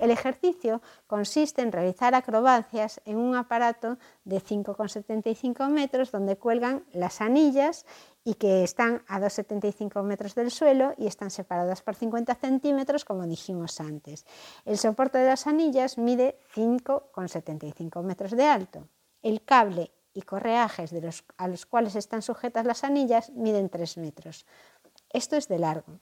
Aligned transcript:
El 0.00 0.10
ejercicio 0.10 0.80
consiste 1.06 1.60
en 1.60 1.72
realizar 1.72 2.14
acrobacias 2.14 3.02
en 3.04 3.18
un 3.18 3.36
aparato 3.36 3.98
de 4.24 4.40
5,75 4.40 5.68
metros 5.68 6.10
donde 6.10 6.38
cuelgan 6.38 6.86
las 6.94 7.20
anillas 7.20 7.84
y 8.24 8.34
que 8.34 8.64
están 8.64 9.02
a 9.08 9.20
2,75 9.20 10.02
metros 10.02 10.34
del 10.34 10.50
suelo 10.50 10.94
y 10.96 11.06
están 11.06 11.30
separadas 11.30 11.82
por 11.82 11.96
50 11.96 12.34
centímetros 12.36 13.04
como 13.04 13.26
dijimos 13.26 13.78
antes. 13.78 14.24
El 14.64 14.78
soporte 14.78 15.18
de 15.18 15.26
las 15.26 15.46
anillas 15.46 15.98
mide 15.98 16.38
5,75 16.54 18.02
metros 18.02 18.30
de 18.30 18.46
alto. 18.46 18.88
El 19.20 19.42
cable 19.42 19.90
y 20.14 20.22
correajes 20.22 20.94
a 21.36 21.46
los 21.46 21.66
cuales 21.66 21.94
están 21.94 22.22
sujetas 22.22 22.64
las 22.64 22.84
anillas 22.84 23.28
miden 23.32 23.68
3 23.68 23.98
metros. 23.98 24.46
Esto 25.10 25.36
es 25.36 25.46
de 25.46 25.58
largo 25.58 26.00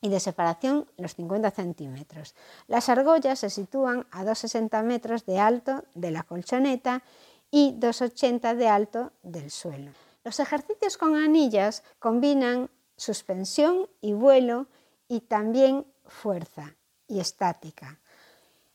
y 0.00 0.08
de 0.08 0.20
separación 0.20 0.86
los 0.96 1.14
50 1.14 1.50
centímetros. 1.50 2.34
Las 2.66 2.88
argollas 2.88 3.40
se 3.40 3.50
sitúan 3.50 4.06
a 4.10 4.24
2,60 4.24 4.82
metros 4.84 5.26
de 5.26 5.38
alto 5.38 5.84
de 5.94 6.10
la 6.10 6.22
colchoneta 6.22 7.02
y 7.50 7.72
2,80 7.78 8.54
de 8.54 8.68
alto 8.68 9.12
del 9.22 9.50
suelo. 9.50 9.90
Los 10.24 10.40
ejercicios 10.40 10.96
con 10.96 11.16
anillas 11.16 11.82
combinan 11.98 12.70
suspensión 12.96 13.88
y 14.00 14.12
vuelo 14.12 14.66
y 15.08 15.20
también 15.20 15.86
fuerza 16.06 16.74
y 17.06 17.20
estática. 17.20 17.98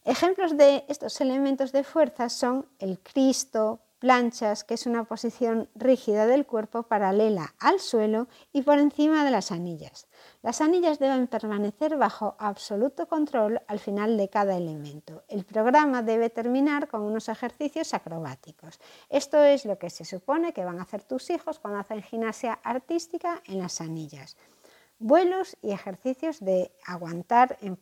Ejemplos 0.06 0.58
de 0.58 0.84
estos 0.90 1.22
elementos 1.22 1.72
de 1.72 1.84
fuerza 1.84 2.28
son 2.30 2.66
el 2.80 3.00
Cristo, 3.00 3.80
planchas, 4.04 4.66
que 4.66 4.74
es 4.74 4.86
una 4.86 5.06
posición 5.06 5.70
rígida 5.76 6.26
del 6.28 6.46
cuerpo 6.46 6.84
paralela 6.84 7.56
al 7.58 7.80
suelo 7.80 8.28
y 8.52 8.62
por 8.64 8.78
encima 8.78 9.24
de 9.24 9.32
las 9.32 9.50
anillas. 9.50 10.08
Las 10.42 10.60
anillas 10.60 11.00
deben 11.00 11.28
permanecer 11.28 11.96
bajo 11.96 12.36
absoluto 12.38 13.08
control 13.08 13.62
al 13.66 13.80
final 13.80 14.18
de 14.18 14.28
cada 14.28 14.58
elemento. 14.58 15.24
El 15.30 15.46
programa 15.46 16.02
debe 16.02 16.30
terminar 16.30 16.90
con 16.90 17.04
unos 17.04 17.30
ejercicios 17.30 17.94
acrobáticos. 17.94 18.78
Esto 19.08 19.42
es 19.42 19.64
lo 19.64 19.80
que 19.80 19.90
se 19.90 20.04
supone 20.04 20.52
que 20.52 20.66
van 20.66 20.80
a 20.80 20.84
hacer 20.84 21.04
tus 21.04 21.30
hijos 21.30 21.60
cuando 21.60 21.80
hacen 21.80 22.04
gimnasia 22.04 22.60
artística 22.62 23.42
en 23.46 23.60
las 23.60 23.80
anillas. 23.80 24.36
Vuelos 25.00 25.56
y 25.62 25.72
ejercicios 25.72 26.42
de 26.42 26.74
aguantar 26.86 27.58
en, 27.62 27.78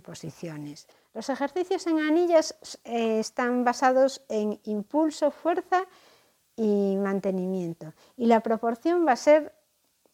posiciones. 0.00 0.88
Los 1.14 1.28
ejercicios 1.28 1.86
en 1.86 2.00
anillas 2.00 2.56
eh, 2.84 3.18
están 3.18 3.64
basados 3.64 4.22
en 4.28 4.58
impulso, 4.64 5.30
fuerza 5.30 5.84
y 6.56 6.96
mantenimiento. 6.96 7.92
Y 8.16 8.26
la 8.26 8.40
proporción 8.40 9.06
va 9.06 9.12
a 9.12 9.16
ser 9.16 9.54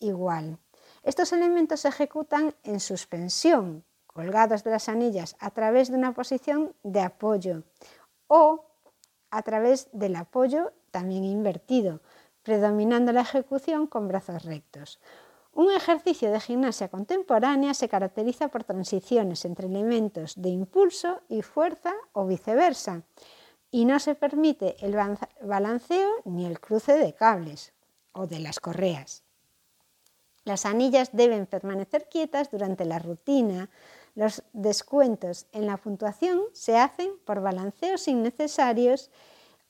igual. 0.01 0.59
Estos 1.05 1.33
elementos 1.33 1.81
se 1.81 1.89
ejecutan 1.89 2.55
en 2.65 2.81
suspensión, 2.81 3.85
colgados 4.07 4.65
de 4.65 4.71
las 4.73 4.89
anillas, 4.89 5.37
a 5.39 5.51
través 5.51 5.91
de 5.91 5.97
una 5.97 6.13
posición 6.15 6.75
de 6.83 7.01
apoyo 7.01 7.63
o 8.27 8.65
a 9.31 9.43
través 9.43 9.89
del 9.93 10.17
apoyo 10.17 10.73
también 10.91 11.25
invertido, 11.25 12.01
predominando 12.43 13.13
la 13.13 13.21
ejecución 13.21 13.87
con 13.87 14.09
brazos 14.09 14.45
rectos. 14.45 14.99
Un 15.59 15.73
ejercicio 15.73 16.31
de 16.31 16.39
gimnasia 16.39 16.87
contemporánea 16.87 17.75
se 17.75 17.89
caracteriza 17.89 18.47
por 18.47 18.63
transiciones 18.63 19.45
entre 19.45 19.67
elementos 19.67 20.41
de 20.41 20.51
impulso 20.51 21.21
y 21.29 21.43
fuerza 21.43 21.93
o 22.13 22.27
viceversa, 22.27 23.03
y 23.73 23.85
no 23.85 23.99
se 23.99 24.15
permite 24.15 24.77
el 24.87 24.95
balanceo 25.43 26.11
ni 26.25 26.47
el 26.47 26.61
cruce 26.61 26.93
de 26.93 27.13
cables 27.13 27.73
o 28.13 28.29
de 28.29 28.39
las 28.39 28.61
correas. 28.61 29.25
Las 30.45 30.65
anillas 30.65 31.11
deben 31.13 31.47
permanecer 31.47 32.09
quietas 32.09 32.53
durante 32.53 32.85
la 32.85 33.01
rutina. 33.01 33.69
Los 34.15 34.45
descuentos 34.53 35.49
en 35.51 35.67
la 35.67 35.77
puntuación 35.77 36.41
se 36.53 36.79
hacen 36.79 37.11
por 37.25 37.41
balanceos 37.41 38.07
innecesarios 38.07 39.11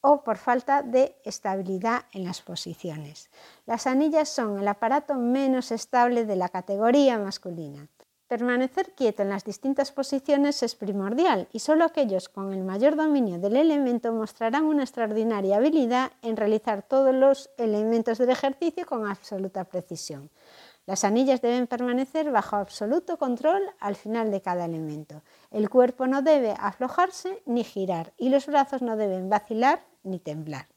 o 0.00 0.22
por 0.22 0.36
falta 0.36 0.82
de 0.82 1.16
estabilidad 1.24 2.02
en 2.12 2.24
las 2.24 2.40
posiciones. 2.42 3.30
Las 3.66 3.86
anillas 3.86 4.28
son 4.28 4.58
el 4.58 4.68
aparato 4.68 5.14
menos 5.14 5.72
estable 5.72 6.24
de 6.24 6.36
la 6.36 6.48
categoría 6.48 7.18
masculina. 7.18 7.88
Permanecer 8.28 8.92
quieto 8.94 9.22
en 9.22 9.30
las 9.30 9.44
distintas 9.44 9.90
posiciones 9.90 10.62
es 10.62 10.74
primordial 10.74 11.48
y 11.50 11.60
solo 11.60 11.86
aquellos 11.86 12.28
con 12.28 12.52
el 12.52 12.62
mayor 12.62 12.94
dominio 12.94 13.38
del 13.38 13.56
elemento 13.56 14.12
mostrarán 14.12 14.64
una 14.64 14.82
extraordinaria 14.82 15.56
habilidad 15.56 16.12
en 16.20 16.36
realizar 16.36 16.82
todos 16.82 17.14
los 17.14 17.48
elementos 17.56 18.18
del 18.18 18.28
ejercicio 18.28 18.84
con 18.84 19.06
absoluta 19.06 19.64
precisión. 19.64 20.28
Las 20.84 21.04
anillas 21.04 21.40
deben 21.40 21.66
permanecer 21.66 22.30
bajo 22.30 22.56
absoluto 22.56 23.16
control 23.16 23.62
al 23.80 23.96
final 23.96 24.30
de 24.30 24.42
cada 24.42 24.66
elemento. 24.66 25.22
El 25.50 25.70
cuerpo 25.70 26.06
no 26.06 26.20
debe 26.20 26.54
aflojarse 26.58 27.42
ni 27.46 27.64
girar 27.64 28.12
y 28.18 28.28
los 28.28 28.46
brazos 28.46 28.82
no 28.82 28.96
deben 28.96 29.30
vacilar 29.30 29.80
ni 30.02 30.18
temblar. 30.18 30.68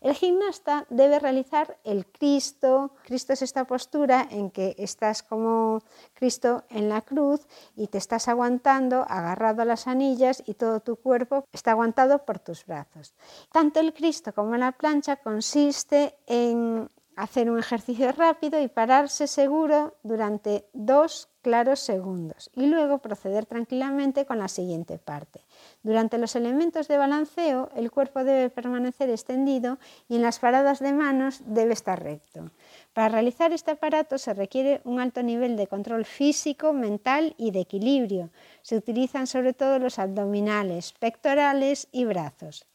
El 0.00 0.14
gimnasta 0.14 0.86
debe 0.88 1.18
realizar 1.18 1.78
el 1.84 2.06
Cristo. 2.06 2.94
Cristo 3.04 3.34
es 3.34 3.42
esta 3.42 3.66
postura 3.66 4.26
en 4.30 4.50
que 4.50 4.74
estás 4.78 5.22
como 5.22 5.82
Cristo 6.14 6.64
en 6.70 6.88
la 6.88 7.02
cruz 7.02 7.46
y 7.76 7.88
te 7.88 7.98
estás 7.98 8.26
aguantando, 8.28 9.04
agarrado 9.06 9.60
a 9.60 9.66
las 9.66 9.86
anillas 9.86 10.42
y 10.46 10.54
todo 10.54 10.80
tu 10.80 10.96
cuerpo 10.96 11.44
está 11.52 11.72
aguantado 11.72 12.24
por 12.24 12.38
tus 12.38 12.64
brazos. 12.64 13.14
Tanto 13.52 13.78
el 13.80 13.92
Cristo 13.92 14.32
como 14.32 14.56
la 14.56 14.72
plancha 14.72 15.16
consiste 15.16 16.16
en 16.26 16.88
hacer 17.20 17.50
un 17.50 17.58
ejercicio 17.58 18.10
rápido 18.12 18.60
y 18.60 18.68
pararse 18.68 19.26
seguro 19.26 19.94
durante 20.02 20.64
dos 20.72 21.28
claros 21.42 21.80
segundos 21.80 22.50
y 22.54 22.66
luego 22.66 22.98
proceder 22.98 23.44
tranquilamente 23.44 24.24
con 24.24 24.38
la 24.38 24.48
siguiente 24.48 24.98
parte. 24.98 25.44
Durante 25.82 26.16
los 26.16 26.34
elementos 26.34 26.88
de 26.88 26.96
balanceo 26.96 27.68
el 27.76 27.90
cuerpo 27.90 28.24
debe 28.24 28.48
permanecer 28.48 29.10
extendido 29.10 29.78
y 30.08 30.16
en 30.16 30.22
las 30.22 30.38
paradas 30.38 30.78
de 30.80 30.92
manos 30.92 31.42
debe 31.44 31.74
estar 31.74 32.02
recto. 32.02 32.50
Para 32.94 33.10
realizar 33.10 33.52
este 33.52 33.72
aparato 33.72 34.16
se 34.16 34.32
requiere 34.32 34.80
un 34.84 34.98
alto 34.98 35.22
nivel 35.22 35.56
de 35.56 35.66
control 35.66 36.06
físico, 36.06 36.72
mental 36.72 37.34
y 37.36 37.50
de 37.50 37.60
equilibrio. 37.60 38.30
Se 38.62 38.76
utilizan 38.76 39.26
sobre 39.26 39.52
todo 39.52 39.78
los 39.78 39.98
abdominales, 39.98 40.94
pectorales 40.98 41.86
y 41.92 42.06
brazos. 42.06 42.69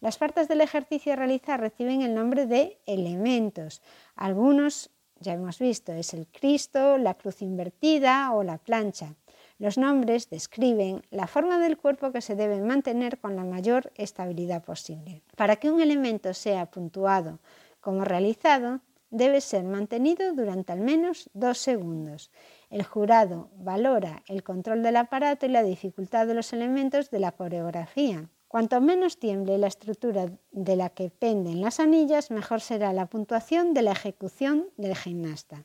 Las 0.00 0.16
partes 0.16 0.46
del 0.46 0.60
ejercicio 0.60 1.12
a 1.12 1.16
realizar 1.16 1.60
reciben 1.60 2.02
el 2.02 2.14
nombre 2.14 2.46
de 2.46 2.78
elementos. 2.86 3.82
Algunos, 4.14 4.90
ya 5.18 5.32
hemos 5.32 5.58
visto, 5.58 5.92
es 5.92 6.14
el 6.14 6.28
Cristo, 6.28 6.98
la 6.98 7.14
cruz 7.14 7.42
invertida 7.42 8.32
o 8.32 8.44
la 8.44 8.58
plancha. 8.58 9.16
Los 9.58 9.76
nombres 9.76 10.30
describen 10.30 11.02
la 11.10 11.26
forma 11.26 11.58
del 11.58 11.76
cuerpo 11.76 12.12
que 12.12 12.20
se 12.20 12.36
debe 12.36 12.60
mantener 12.60 13.18
con 13.18 13.34
la 13.34 13.42
mayor 13.42 13.92
estabilidad 13.96 14.62
posible. 14.62 15.22
Para 15.36 15.56
que 15.56 15.68
un 15.68 15.80
elemento 15.80 16.32
sea 16.32 16.66
puntuado 16.66 17.40
como 17.80 18.04
realizado, 18.04 18.80
debe 19.10 19.40
ser 19.40 19.64
mantenido 19.64 20.32
durante 20.32 20.72
al 20.72 20.80
menos 20.80 21.28
dos 21.34 21.58
segundos. 21.58 22.30
El 22.70 22.84
jurado 22.84 23.50
valora 23.56 24.22
el 24.28 24.44
control 24.44 24.84
del 24.84 24.96
aparato 24.96 25.46
y 25.46 25.48
la 25.48 25.64
dificultad 25.64 26.28
de 26.28 26.34
los 26.34 26.52
elementos 26.52 27.10
de 27.10 27.18
la 27.18 27.32
coreografía. 27.32 28.28
Cuanto 28.48 28.80
menos 28.80 29.18
tiemble 29.18 29.58
la 29.58 29.66
estructura 29.66 30.30
de 30.52 30.76
la 30.76 30.88
que 30.88 31.10
penden 31.10 31.60
las 31.60 31.80
anillas, 31.80 32.30
mejor 32.30 32.62
será 32.62 32.94
la 32.94 33.04
puntuación 33.04 33.74
de 33.74 33.82
la 33.82 33.92
ejecución 33.92 34.70
del 34.78 34.96
gimnasta. 34.96 35.64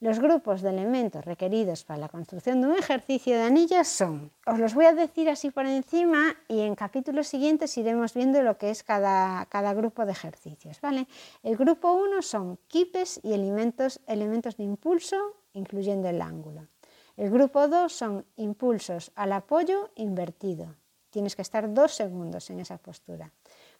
Los 0.00 0.18
grupos 0.18 0.62
de 0.62 0.70
elementos 0.70 1.24
requeridos 1.24 1.84
para 1.84 2.00
la 2.00 2.08
construcción 2.08 2.60
de 2.60 2.68
un 2.68 2.76
ejercicio 2.76 3.36
de 3.36 3.42
anillas 3.42 3.86
son, 3.86 4.32
os 4.46 4.58
los 4.58 4.74
voy 4.74 4.86
a 4.86 4.94
decir 4.94 5.28
así 5.28 5.50
por 5.50 5.66
encima 5.66 6.36
y 6.48 6.60
en 6.60 6.74
capítulos 6.74 7.28
siguientes 7.28 7.76
iremos 7.78 8.14
viendo 8.14 8.42
lo 8.42 8.58
que 8.58 8.70
es 8.70 8.82
cada, 8.82 9.46
cada 9.46 9.74
grupo 9.74 10.04
de 10.04 10.12
ejercicios. 10.12 10.80
¿vale? 10.80 11.06
El 11.44 11.56
grupo 11.56 11.92
1 11.94 12.22
son 12.22 12.58
kipes 12.66 13.20
y 13.22 13.32
elementos, 13.32 14.00
elementos 14.06 14.56
de 14.56 14.64
impulso, 14.64 15.16
incluyendo 15.52 16.08
el 16.08 16.20
ángulo. 16.22 16.66
El 17.16 17.30
grupo 17.30 17.66
2 17.66 17.92
son 17.92 18.24
impulsos 18.36 19.10
al 19.16 19.32
apoyo 19.32 19.90
invertido. 19.96 20.74
Tienes 21.18 21.34
que 21.34 21.42
estar 21.42 21.74
dos 21.74 21.96
segundos 21.96 22.48
en 22.48 22.60
esa 22.60 22.78
postura. 22.78 23.32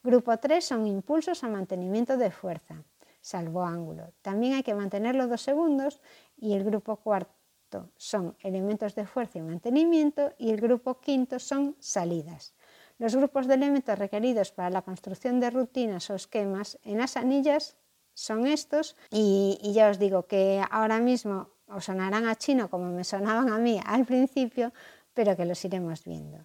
Grupo 0.02 0.36
3 0.36 0.58
son 0.58 0.88
impulsos 0.88 1.44
a 1.44 1.48
mantenimiento 1.48 2.16
de 2.16 2.32
fuerza 2.32 2.82
salvo 3.20 3.62
ángulo. 3.62 4.12
También 4.22 4.54
hay 4.54 4.64
que 4.64 4.74
mantenerlo 4.74 5.28
dos 5.28 5.42
segundos 5.42 6.00
y 6.36 6.54
el 6.54 6.64
grupo 6.64 6.96
cuarto 6.96 7.92
son 7.96 8.36
elementos 8.40 8.96
de 8.96 9.06
fuerza 9.06 9.38
y 9.38 9.42
mantenimiento 9.42 10.32
y 10.36 10.50
el 10.50 10.60
grupo 10.60 10.98
quinto 10.98 11.38
son 11.38 11.76
salidas. 11.78 12.54
Los 12.98 13.14
grupos 13.14 13.46
de 13.46 13.54
elementos 13.54 13.96
requeridos 13.96 14.50
para 14.50 14.70
la 14.70 14.82
construcción 14.82 15.38
de 15.38 15.50
rutinas 15.50 16.10
o 16.10 16.16
esquemas 16.16 16.76
en 16.82 16.98
las 16.98 17.16
anillas 17.16 17.76
son 18.14 18.48
estos 18.48 18.96
y, 19.12 19.60
y 19.62 19.74
ya 19.74 19.90
os 19.90 20.00
digo 20.00 20.26
que 20.26 20.60
ahora 20.72 20.98
mismo 20.98 21.50
os 21.68 21.84
sonarán 21.84 22.26
a 22.26 22.34
chino 22.34 22.68
como 22.68 22.86
me 22.90 23.04
sonaban 23.04 23.48
a 23.50 23.58
mí 23.58 23.80
al 23.86 24.04
principio, 24.06 24.72
pero 25.14 25.36
que 25.36 25.44
los 25.44 25.64
iremos 25.64 26.02
viendo. 26.02 26.44